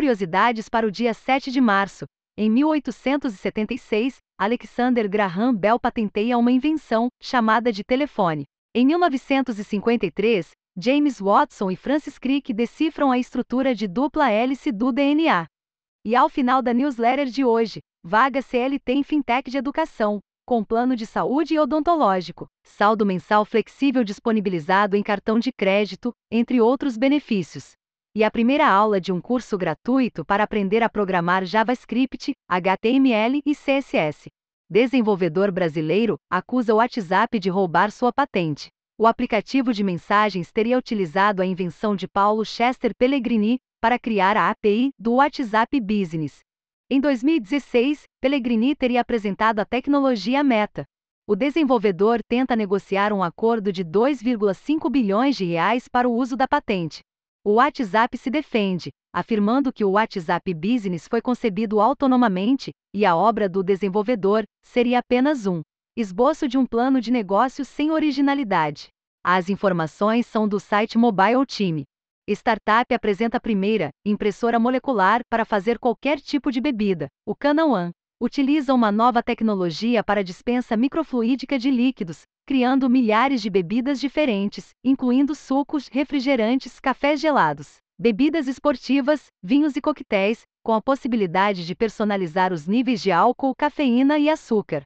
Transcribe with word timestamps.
curiosidades 0.00 0.66
para 0.66 0.86
o 0.86 0.90
dia 0.90 1.12
7 1.12 1.50
de 1.50 1.60
março. 1.60 2.06
Em 2.34 2.48
1876, 2.48 4.16
Alexander 4.38 5.06
Graham 5.06 5.54
Bell 5.54 5.78
patenteia 5.78 6.38
uma 6.38 6.50
invenção, 6.50 7.08
chamada 7.22 7.70
de 7.70 7.84
telefone. 7.84 8.44
Em 8.74 8.86
1953, 8.86 10.52
James 10.78 11.20
Watson 11.20 11.70
e 11.70 11.76
Francis 11.76 12.16
Crick 12.16 12.50
decifram 12.54 13.10
a 13.10 13.18
estrutura 13.18 13.74
de 13.74 13.86
dupla 13.86 14.30
hélice 14.30 14.72
do 14.72 14.90
DNA. 14.90 15.44
E 16.02 16.16
ao 16.16 16.30
final 16.30 16.62
da 16.62 16.72
newsletter 16.72 17.26
de 17.26 17.44
hoje, 17.44 17.80
vaga 18.02 18.40
CLT 18.40 18.92
em 18.94 19.02
Fintech 19.02 19.50
de 19.50 19.58
Educação, 19.58 20.18
com 20.46 20.64
plano 20.64 20.96
de 20.96 21.04
saúde 21.04 21.56
e 21.56 21.58
odontológico, 21.58 22.46
saldo 22.64 23.04
mensal 23.04 23.44
flexível 23.44 24.02
disponibilizado 24.02 24.96
em 24.96 25.02
cartão 25.02 25.38
de 25.38 25.52
crédito, 25.52 26.10
entre 26.32 26.58
outros 26.58 26.96
benefícios. 26.96 27.72
E 28.12 28.24
a 28.24 28.30
primeira 28.30 28.68
aula 28.68 29.00
de 29.00 29.12
um 29.12 29.20
curso 29.20 29.56
gratuito 29.56 30.24
para 30.24 30.42
aprender 30.42 30.82
a 30.82 30.88
programar 30.88 31.44
JavaScript, 31.44 32.32
HTML 32.48 33.40
e 33.46 33.54
CSS. 33.54 34.28
Desenvolvedor 34.68 35.52
brasileiro 35.52 36.16
acusa 36.28 36.74
o 36.74 36.78
WhatsApp 36.78 37.38
de 37.38 37.48
roubar 37.48 37.92
sua 37.92 38.12
patente. 38.12 38.68
O 38.98 39.06
aplicativo 39.06 39.72
de 39.72 39.84
mensagens 39.84 40.50
teria 40.50 40.76
utilizado 40.76 41.40
a 41.40 41.46
invenção 41.46 41.94
de 41.94 42.08
Paulo 42.08 42.44
Chester 42.44 42.92
Pellegrini 42.98 43.60
para 43.80 43.96
criar 43.96 44.36
a 44.36 44.50
API 44.50 44.90
do 44.98 45.14
WhatsApp 45.14 45.80
Business. 45.80 46.40
Em 46.90 47.00
2016, 47.00 48.02
Pellegrini 48.20 48.74
teria 48.74 49.02
apresentado 49.02 49.60
a 49.60 49.64
tecnologia 49.64 50.42
Meta. 50.42 50.84
O 51.28 51.36
desenvolvedor 51.36 52.18
tenta 52.26 52.56
negociar 52.56 53.12
um 53.12 53.22
acordo 53.22 53.72
de 53.72 53.84
2,5 53.84 54.90
bilhões 54.90 55.36
de 55.36 55.44
reais 55.44 55.86
para 55.86 56.08
o 56.08 56.12
uso 56.12 56.36
da 56.36 56.48
patente. 56.48 57.02
O 57.42 57.54
WhatsApp 57.54 58.18
se 58.18 58.30
defende, 58.30 58.90
afirmando 59.10 59.72
que 59.72 59.82
o 59.82 59.92
WhatsApp 59.92 60.52
Business 60.52 61.08
foi 61.08 61.22
concebido 61.22 61.80
autonomamente 61.80 62.70
e 62.94 63.06
a 63.06 63.16
obra 63.16 63.48
do 63.48 63.62
desenvolvedor 63.62 64.44
seria 64.62 64.98
apenas 64.98 65.46
um 65.46 65.62
esboço 65.96 66.46
de 66.46 66.58
um 66.58 66.66
plano 66.66 67.00
de 67.00 67.10
negócio 67.10 67.64
sem 67.64 67.90
originalidade. 67.90 68.88
As 69.24 69.48
informações 69.48 70.26
são 70.26 70.46
do 70.46 70.60
site 70.60 70.98
Mobile 70.98 71.46
Team. 71.46 71.82
Startup 72.28 72.94
apresenta 72.94 73.38
a 73.38 73.40
primeira 73.40 73.88
impressora 74.04 74.60
molecular 74.60 75.22
para 75.30 75.46
fazer 75.46 75.78
qualquer 75.78 76.20
tipo 76.20 76.52
de 76.52 76.60
bebida. 76.60 77.08
O 77.26 77.34
Canaan 77.34 77.90
utiliza 78.20 78.74
uma 78.74 78.92
nova 78.92 79.22
tecnologia 79.22 80.04
para 80.04 80.22
dispensa 80.22 80.76
microfluídica 80.76 81.58
de 81.58 81.70
líquidos, 81.70 82.22
criando 82.46 82.90
milhares 82.90 83.40
de 83.40 83.48
bebidas 83.48 83.98
diferentes, 83.98 84.70
incluindo 84.84 85.34
sucos, 85.34 85.88
refrigerantes, 85.88 86.78
cafés 86.78 87.18
gelados, 87.18 87.76
bebidas 87.98 88.46
esportivas, 88.46 89.26
vinhos 89.42 89.74
e 89.74 89.80
coquetéis, 89.80 90.42
com 90.62 90.74
a 90.74 90.82
possibilidade 90.82 91.64
de 91.64 91.74
personalizar 91.74 92.52
os 92.52 92.66
níveis 92.66 93.00
de 93.00 93.10
álcool, 93.10 93.54
cafeína 93.54 94.18
e 94.18 94.28
açúcar. 94.28 94.82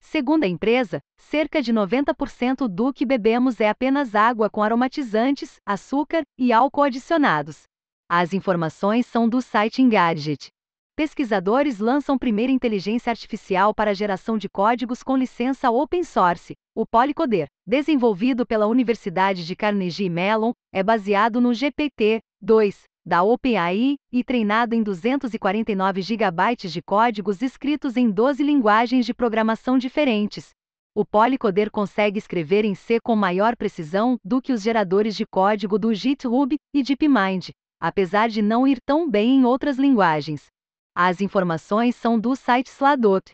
Segundo 0.00 0.44
a 0.44 0.46
empresa, 0.46 1.00
cerca 1.16 1.62
de 1.62 1.72
90% 1.72 2.68
do 2.68 2.92
que 2.92 3.06
bebemos 3.06 3.58
é 3.58 3.70
apenas 3.70 4.14
água 4.14 4.50
com 4.50 4.62
aromatizantes, 4.62 5.56
açúcar 5.64 6.22
e 6.38 6.52
álcool 6.52 6.82
adicionados. 6.82 7.62
As 8.06 8.34
informações 8.34 9.06
são 9.06 9.26
do 9.26 9.40
site 9.40 9.80
Engadget. 9.80 10.48
Pesquisadores 10.96 11.80
lançam 11.80 12.16
primeira 12.16 12.52
inteligência 12.52 13.10
artificial 13.10 13.74
para 13.74 13.92
geração 13.92 14.38
de 14.38 14.48
códigos 14.48 15.02
com 15.02 15.16
licença 15.16 15.68
open 15.68 16.04
source. 16.04 16.54
O 16.72 16.86
Polycoder, 16.86 17.48
desenvolvido 17.66 18.46
pela 18.46 18.68
Universidade 18.68 19.44
de 19.44 19.56
Carnegie 19.56 20.08
Mellon, 20.08 20.52
é 20.72 20.84
baseado 20.84 21.40
no 21.40 21.50
GPT-2 21.50 22.84
da 23.04 23.24
OpenAI 23.24 23.96
e 24.12 24.22
treinado 24.22 24.76
em 24.76 24.84
249 24.84 26.00
GB 26.00 26.56
de 26.68 26.80
códigos 26.80 27.42
escritos 27.42 27.96
em 27.96 28.08
12 28.08 28.44
linguagens 28.44 29.04
de 29.04 29.12
programação 29.12 29.76
diferentes. 29.76 30.50
O 30.94 31.04
Polycoder 31.04 31.72
consegue 31.72 32.18
escrever 32.18 32.64
em 32.64 32.76
C 32.76 33.00
com 33.00 33.16
maior 33.16 33.56
precisão 33.56 34.16
do 34.24 34.40
que 34.40 34.52
os 34.52 34.62
geradores 34.62 35.16
de 35.16 35.26
código 35.26 35.76
do 35.76 35.92
GitHub 35.92 36.54
e 36.72 36.82
DeepMind, 36.84 37.50
apesar 37.80 38.28
de 38.28 38.40
não 38.40 38.64
ir 38.64 38.78
tão 38.86 39.10
bem 39.10 39.38
em 39.38 39.44
outras 39.44 39.76
linguagens. 39.76 40.53
As 40.96 41.20
informações 41.20 41.96
são 41.96 42.20
do 42.20 42.36
site 42.36 42.68
Sladot. 42.68 43.32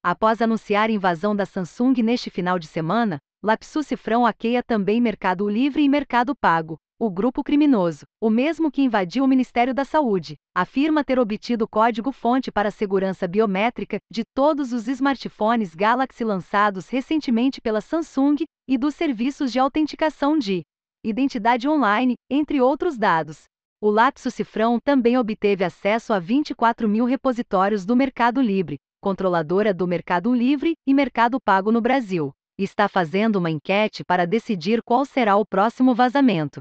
Após 0.00 0.40
anunciar 0.40 0.90
invasão 0.90 1.34
da 1.34 1.44
Samsung 1.44 1.94
neste 2.04 2.30
final 2.30 2.56
de 2.56 2.68
semana, 2.68 3.18
Lapsus 3.42 3.88
Cifrão 3.88 4.24
hackeia 4.24 4.62
também 4.62 5.00
Mercado 5.00 5.48
Livre 5.48 5.82
e 5.82 5.88
Mercado 5.88 6.36
Pago. 6.36 6.76
O 7.00 7.10
grupo 7.10 7.42
criminoso, 7.42 8.04
o 8.22 8.30
mesmo 8.30 8.70
que 8.70 8.82
invadiu 8.82 9.24
o 9.24 9.26
Ministério 9.26 9.74
da 9.74 9.84
Saúde, 9.84 10.36
afirma 10.54 11.02
ter 11.02 11.18
obtido 11.18 11.66
código-fonte 11.66 12.52
para 12.52 12.70
segurança 12.70 13.26
biométrica 13.26 13.98
de 14.08 14.22
todos 14.32 14.72
os 14.72 14.86
smartphones 14.86 15.74
Galaxy 15.74 16.22
lançados 16.22 16.88
recentemente 16.88 17.60
pela 17.60 17.80
Samsung 17.80 18.36
e 18.68 18.78
dos 18.78 18.94
serviços 18.94 19.50
de 19.50 19.58
autenticação 19.58 20.38
de 20.38 20.62
identidade 21.04 21.68
online, 21.68 22.14
entre 22.30 22.60
outros 22.60 22.96
dados. 22.96 23.44
O 23.82 23.88
Lapsus 23.88 24.34
Cifrão 24.34 24.78
também 24.78 25.16
obteve 25.16 25.64
acesso 25.64 26.12
a 26.12 26.18
24 26.18 26.86
mil 26.86 27.06
repositórios 27.06 27.86
do 27.86 27.96
Mercado 27.96 28.38
Livre, 28.42 28.78
controladora 29.00 29.72
do 29.72 29.86
Mercado 29.86 30.34
Livre 30.34 30.74
e 30.86 30.92
Mercado 30.92 31.40
Pago 31.40 31.72
no 31.72 31.80
Brasil. 31.80 32.30
Está 32.58 32.90
fazendo 32.90 33.36
uma 33.36 33.50
enquete 33.50 34.04
para 34.04 34.26
decidir 34.26 34.82
qual 34.82 35.06
será 35.06 35.36
o 35.36 35.46
próximo 35.46 35.94
vazamento. 35.94 36.60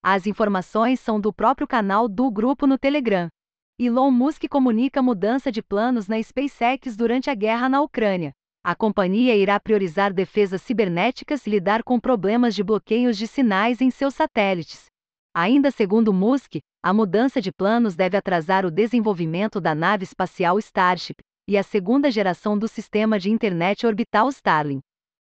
As 0.00 0.28
informações 0.28 1.00
são 1.00 1.20
do 1.20 1.32
próprio 1.32 1.66
canal 1.66 2.08
do 2.08 2.30
grupo 2.30 2.68
no 2.68 2.78
Telegram. 2.78 3.26
Elon 3.76 4.12
Musk 4.12 4.44
comunica 4.48 5.02
mudança 5.02 5.50
de 5.50 5.60
planos 5.60 6.06
na 6.06 6.22
SpaceX 6.22 6.96
durante 6.96 7.28
a 7.28 7.34
guerra 7.34 7.68
na 7.68 7.82
Ucrânia. 7.82 8.30
A 8.62 8.76
companhia 8.76 9.34
irá 9.34 9.58
priorizar 9.58 10.12
defesas 10.12 10.62
cibernéticas 10.62 11.44
e 11.48 11.50
lidar 11.50 11.82
com 11.82 11.98
problemas 11.98 12.54
de 12.54 12.62
bloqueios 12.62 13.18
de 13.18 13.26
sinais 13.26 13.80
em 13.80 13.90
seus 13.90 14.14
satélites. 14.14 14.89
Ainda 15.34 15.70
segundo 15.70 16.12
Musk, 16.12 16.56
a 16.82 16.92
mudança 16.92 17.40
de 17.40 17.52
planos 17.52 17.94
deve 17.94 18.16
atrasar 18.16 18.66
o 18.66 18.70
desenvolvimento 18.70 19.60
da 19.60 19.76
nave 19.76 20.02
espacial 20.02 20.58
Starship 20.58 21.18
e 21.46 21.56
a 21.56 21.62
segunda 21.62 22.10
geração 22.10 22.58
do 22.58 22.66
sistema 22.66 23.16
de 23.16 23.30
internet 23.30 23.86
orbital 23.86 24.28
Starlink. 24.28 24.82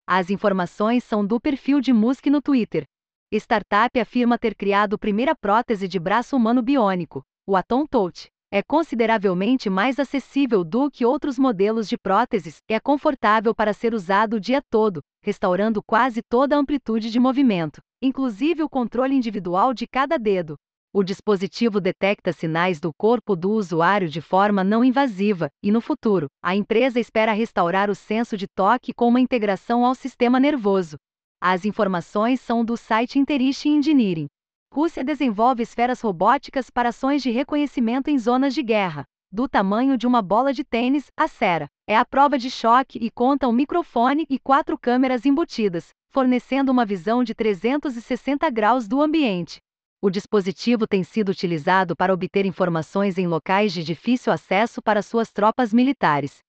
As 0.06 0.30
informações 0.30 1.06
são 1.06 1.26
do 1.26 1.40
perfil 1.40 1.80
de 1.80 1.94
Musk 1.94 2.26
no 2.26 2.42
Twitter. 2.42 2.84
Startup 3.32 3.98
afirma 3.98 4.38
ter 4.38 4.56
criado 4.56 5.00
primeira 5.00 5.34
prótese 5.34 5.88
de 5.88 5.98
braço 6.00 6.36
humano 6.36 6.62
biônico, 6.62 7.24
o 7.48 7.56
Atom 7.56 7.86
Touch. 7.88 8.28
É 8.54 8.62
consideravelmente 8.62 9.68
mais 9.70 9.98
acessível 9.98 10.64
do 10.64 10.92
que 10.92 11.04
outros 11.04 11.40
modelos 11.40 11.90
de 11.90 11.98
próteses 11.98 12.58
é 12.70 12.80
confortável 12.80 13.56
para 13.56 13.74
ser 13.74 13.96
usado 13.96 14.36
o 14.36 14.40
dia 14.40 14.62
todo, 14.70 15.02
restaurando 15.24 15.82
quase 15.82 16.22
toda 16.22 16.56
a 16.56 16.60
amplitude 16.60 17.10
de 17.10 17.20
movimento 17.20 17.82
inclusive 18.04 18.62
o 18.62 18.70
controle 18.70 19.16
individual 19.16 19.74
de 19.74 19.88
cada 19.88 20.20
dedo. 20.20 20.58
O 20.94 21.02
dispositivo 21.02 21.80
detecta 21.80 22.34
sinais 22.34 22.78
do 22.80 22.92
corpo 22.94 23.34
do 23.34 23.52
usuário 23.52 24.10
de 24.10 24.20
forma 24.20 24.62
não 24.62 24.84
invasiva, 24.84 25.50
e 25.64 25.72
no 25.72 25.80
futuro, 25.80 26.28
a 26.44 26.54
empresa 26.54 27.00
espera 27.00 27.32
restaurar 27.32 27.90
o 27.90 27.96
senso 27.96 28.36
de 28.36 28.46
toque 28.46 28.94
com 28.94 29.08
uma 29.08 29.22
integração 29.22 29.86
ao 29.86 29.96
sistema 29.96 30.38
nervoso. 30.38 30.98
As 31.42 31.64
informações 31.64 32.42
são 32.42 32.64
do 32.64 32.76
site 32.76 33.18
Interish 33.18 33.66
Engineering. 33.66 34.28
Rússia 34.74 35.04
desenvolve 35.04 35.62
esferas 35.62 36.02
robóticas 36.02 36.72
para 36.72 36.90
ações 36.90 37.22
de 37.22 37.30
reconhecimento 37.30 38.08
em 38.08 38.18
zonas 38.18 38.56
de 38.56 38.64
guerra. 38.64 39.06
Do 39.32 39.48
tamanho 39.48 39.96
de 39.96 40.08
uma 40.08 40.20
bola 40.20 40.52
de 40.52 40.64
tênis, 40.64 41.12
a 41.16 41.28
Sera 41.28 41.68
é 41.88 41.96
a 41.96 42.04
prova 42.04 42.40
de 42.40 42.50
choque 42.50 42.98
e 42.98 43.12
conta 43.12 43.48
um 43.48 43.52
microfone 43.52 44.26
e 44.28 44.40
quatro 44.40 44.76
câmeras 44.76 45.28
embutidas, 45.28 45.90
fornecendo 46.10 46.72
uma 46.72 46.88
visão 46.88 47.24
de 47.24 47.36
360 47.36 48.50
graus 48.50 48.88
do 48.88 49.00
ambiente. 49.00 49.60
O 50.02 50.10
dispositivo 50.10 50.88
tem 50.88 51.04
sido 51.04 51.30
utilizado 51.30 51.96
para 51.96 52.12
obter 52.12 52.44
informações 52.44 53.20
em 53.20 53.28
locais 53.28 53.74
de 53.74 53.84
difícil 53.84 54.34
acesso 54.34 54.82
para 54.82 55.04
suas 55.04 55.32
tropas 55.32 55.72
militares. 55.72 56.40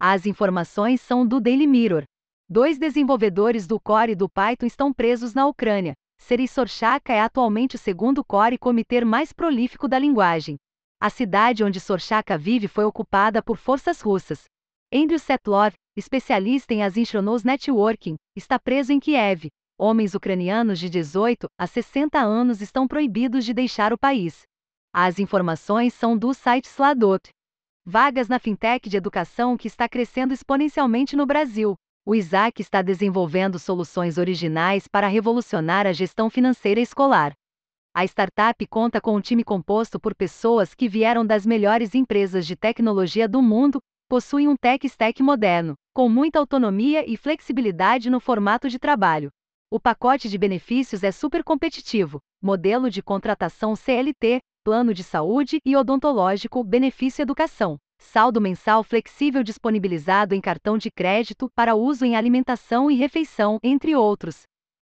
As 0.00 0.26
informações 0.26 1.00
são 1.00 1.24
do 1.24 1.38
Daily 1.38 1.68
Mirror. 1.68 2.02
Dois 2.48 2.76
desenvolvedores 2.76 3.68
do 3.68 3.78
Core 3.78 4.12
e 4.12 4.16
do 4.16 4.28
Python 4.28 4.66
estão 4.66 4.92
presos 4.92 5.32
na 5.32 5.46
Ucrânia. 5.46 5.94
Seri 6.28 6.46
Sorchaka 6.46 7.12
é 7.12 7.20
atualmente 7.20 7.76
o 7.76 7.78
segundo 7.78 8.22
core 8.22 8.58
comitê 8.58 9.02
mais 9.02 9.32
prolífico 9.32 9.88
da 9.88 9.98
linguagem. 9.98 10.56
A 11.00 11.08
cidade 11.08 11.64
onde 11.64 11.80
Sorchaka 11.80 12.36
vive 12.36 12.68
foi 12.68 12.84
ocupada 12.84 13.42
por 13.42 13.56
forças 13.56 14.02
russas. 14.02 14.44
Andrew 14.92 15.18
Setlov, 15.18 15.72
especialista 15.96 16.74
em 16.74 16.82
asynchronous 16.82 17.44
networking, 17.44 18.16
está 18.36 18.58
preso 18.58 18.92
em 18.92 19.00
Kiev. 19.00 19.48
Homens 19.78 20.14
ucranianos 20.14 20.78
de 20.78 20.90
18 20.90 21.46
a 21.58 21.66
60 21.66 22.18
anos 22.18 22.60
estão 22.60 22.86
proibidos 22.86 23.44
de 23.44 23.54
deixar 23.54 23.92
o 23.92 23.98
país. 23.98 24.42
As 24.92 25.18
informações 25.18 25.94
são 25.94 26.18
do 26.18 26.34
site 26.34 26.66
Sladot. 26.66 27.30
Vagas 27.86 28.28
na 28.28 28.38
fintech 28.38 28.86
de 28.86 28.98
educação 28.98 29.56
que 29.56 29.66
está 29.66 29.88
crescendo 29.88 30.34
exponencialmente 30.34 31.16
no 31.16 31.24
Brasil. 31.24 31.74
O 32.08 32.14
Isaac 32.14 32.62
está 32.62 32.80
desenvolvendo 32.80 33.58
soluções 33.58 34.16
originais 34.16 34.88
para 34.88 35.08
revolucionar 35.08 35.86
a 35.86 35.92
gestão 35.92 36.30
financeira 36.30 36.80
escolar. 36.80 37.34
A 37.94 38.02
startup 38.02 38.66
conta 38.66 38.98
com 38.98 39.14
um 39.14 39.20
time 39.20 39.44
composto 39.44 40.00
por 40.00 40.14
pessoas 40.14 40.74
que 40.74 40.88
vieram 40.88 41.26
das 41.26 41.44
melhores 41.44 41.94
empresas 41.94 42.46
de 42.46 42.56
tecnologia 42.56 43.28
do 43.28 43.42
mundo, 43.42 43.78
possui 44.08 44.48
um 44.48 44.56
tech 44.56 44.86
stack 44.86 45.22
moderno, 45.22 45.74
com 45.94 46.08
muita 46.08 46.38
autonomia 46.38 47.04
e 47.06 47.14
flexibilidade 47.14 48.08
no 48.08 48.20
formato 48.20 48.70
de 48.70 48.78
trabalho. 48.78 49.28
O 49.70 49.78
pacote 49.78 50.30
de 50.30 50.38
benefícios 50.38 51.04
é 51.04 51.12
super 51.12 51.44
competitivo: 51.44 52.20
modelo 52.40 52.88
de 52.88 53.02
contratação 53.02 53.76
CLT, 53.76 54.40
plano 54.64 54.94
de 54.94 55.04
saúde 55.04 55.58
e 55.62 55.76
odontológico, 55.76 56.64
benefício 56.64 57.20
educação, 57.20 57.76
saldo 58.00 58.40
mensal 58.40 58.82
flexível 58.82 59.42
disponibilizado 59.42 60.34
em 60.34 60.40
cartão 60.40 60.78
de 60.78 60.90
crédito 60.90 61.50
para 61.54 61.74
uso 61.74 62.04
em 62.04 62.16
alimentação 62.16 62.90
e 62.90 62.94
refeição, 62.94 63.58
entre 63.62 63.94
outros. 63.94 64.42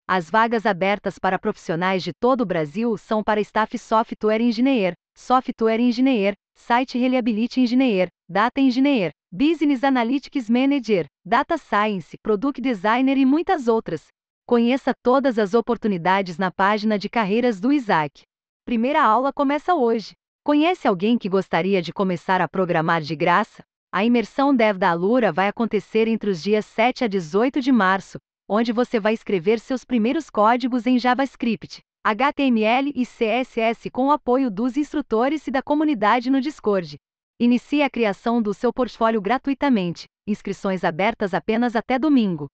As 0.09 0.29
vagas 0.29 0.67
abertas 0.67 1.19
para 1.19 1.39
profissionais 1.39 2.03
de 2.03 2.13
todo 2.13 2.41
o 2.41 2.47
Brasil 2.47 2.97
são 2.97 3.23
para 3.23 3.41
Staff 3.41 3.79
Software 3.79 4.41
Engineer, 4.41 4.95
Software 5.17 5.81
Engineer, 5.81 6.35
Site 6.57 6.99
Reliability 6.99 7.61
Engineer, 7.61 8.09
Data 8.29 8.61
Engineer, 8.61 9.13
Business 9.31 9.85
Analytics 9.85 10.51
Manager, 10.51 11.07
Data 11.25 11.57
Science, 11.57 12.17
Product 12.23 12.61
Designer 12.61 13.17
e 13.17 13.25
muitas 13.25 13.69
outras. 13.69 14.07
Conheça 14.47 14.93
todas 15.03 15.39
as 15.39 15.55
oportunidades 15.55 16.37
na 16.37 16.51
página 16.51 16.99
de 16.99 17.09
carreiras 17.09 17.61
do 17.61 17.73
Isaac. 17.73 18.23
Primeira 18.65 19.03
aula 19.03 19.33
começa 19.33 19.75
hoje. 19.75 20.13
Conhece 20.43 20.89
alguém 20.89 21.19
que 21.19 21.29
gostaria 21.29 21.83
de 21.83 21.93
começar 21.93 22.41
a 22.41 22.49
programar 22.49 23.03
de 23.03 23.15
graça? 23.15 23.63
A 23.93 24.05
imersão 24.05 24.57
Dev 24.57 24.79
da 24.79 24.91
Alura 24.91 25.31
vai 25.31 25.49
acontecer 25.49 26.09
entre 26.09 26.31
os 26.31 26.43
dias 26.43 26.65
7 26.65 27.05
a 27.05 27.07
18 27.07 27.61
de 27.61 27.71
março, 27.71 28.19
onde 28.49 28.73
você 28.73 28.99
vai 28.99 29.13
escrever 29.13 29.61
seus 29.61 29.85
primeiros 29.85 30.31
códigos 30.31 30.87
em 30.87 30.99
JavaScript, 30.99 31.83
HTML 32.03 32.91
e 32.97 33.05
CSS 33.05 33.91
com 33.91 34.07
o 34.07 34.13
apoio 34.13 34.51
dos 34.51 34.79
instrutores 34.79 35.47
e 35.47 35.51
da 35.51 35.63
comunidade 35.63 36.31
no 36.31 36.41
Discord. 36.41 36.97
Inicie 37.39 37.83
a 37.83 37.91
criação 37.91 38.41
do 38.41 38.55
seu 38.55 38.73
portfólio 38.73 39.21
gratuitamente. 39.21 40.07
Inscrições 40.27 40.85
abertas 40.85 41.35
apenas 41.35 41.77
até 41.77 41.99
domingo. 41.99 42.49